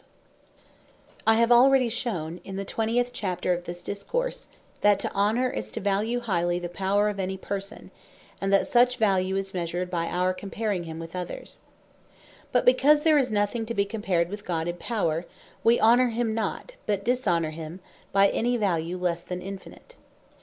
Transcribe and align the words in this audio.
What 0.01 0.07
Is 0.07 0.57
Worship 0.57 1.21
I 1.27 1.35
have 1.35 1.51
already 1.51 1.87
shewn 1.89 2.41
in 2.43 2.55
the 2.55 2.65
20 2.65 3.03
Chapter 3.13 3.53
of 3.53 3.65
this 3.65 3.83
Discourse, 3.83 4.47
that 4.81 4.99
to 5.01 5.11
Honor, 5.13 5.47
is 5.51 5.71
to 5.73 5.79
value 5.79 6.21
highly 6.21 6.57
the 6.57 6.69
Power 6.69 7.07
of 7.07 7.19
any 7.19 7.37
person: 7.37 7.91
and 8.41 8.51
that 8.51 8.65
such 8.65 8.97
value 8.97 9.35
is 9.35 9.53
measured, 9.53 9.91
by 9.91 10.07
our 10.07 10.33
comparing 10.33 10.85
him 10.85 10.97
with 10.97 11.15
others. 11.15 11.59
But 12.51 12.65
because 12.65 13.03
there 13.03 13.19
is 13.19 13.29
nothing 13.29 13.63
to 13.67 13.75
be 13.75 13.85
compared 13.85 14.29
with 14.29 14.43
God 14.43 14.67
in 14.67 14.77
Power; 14.77 15.25
we 15.63 15.79
Honor 15.79 16.07
him 16.09 16.33
not 16.33 16.71
but 16.87 17.03
Dishonour 17.05 17.51
him 17.51 17.79
by 18.11 18.29
any 18.29 18.57
Value 18.57 18.97
lesse 18.97 19.21
than 19.21 19.39
Infinite. 19.43 19.97